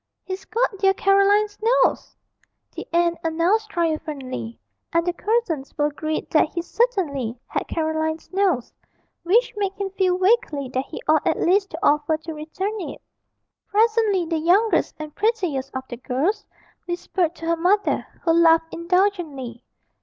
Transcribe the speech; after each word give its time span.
'He's 0.23 0.45
got 0.45 0.79
dear 0.79 0.95
Caroline's 0.95 1.59
nose!' 1.61 2.15
the 2.75 2.87
aunt 2.91 3.19
announced 3.23 3.69
triumphantly, 3.69 4.57
and 4.91 5.05
the 5.05 5.13
cousins 5.13 5.77
were 5.77 5.85
agreed 5.85 6.27
that 6.31 6.49
he 6.51 6.63
certainly 6.63 7.37
had 7.45 7.67
Caroline's 7.67 8.33
nose 8.33 8.73
which 9.21 9.53
made 9.57 9.73
him 9.73 9.91
feel 9.91 10.17
vaguely 10.17 10.69
that 10.69 10.85
he 10.87 11.03
ought 11.07 11.27
at 11.27 11.39
least 11.39 11.69
to 11.69 11.79
offer 11.83 12.17
to 12.17 12.33
return 12.33 12.81
it. 12.81 12.99
Presently 13.67 14.25
the 14.25 14.39
youngest 14.39 14.95
and 14.97 15.13
prettiest 15.13 15.69
of 15.75 15.83
the 15.87 15.97
girls 15.97 16.47
whispered 16.87 17.35
to 17.35 17.45
her 17.45 17.55
mother, 17.55 18.07
who 18.23 18.31
laughed 18.33 18.73
indulgently. 18.73 19.63